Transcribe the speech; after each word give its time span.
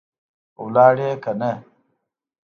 ولاړې 0.63 1.09
که 1.23 1.31
نه؟ 1.39 1.51